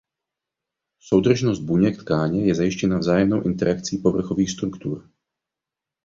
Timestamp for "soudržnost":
0.99-1.59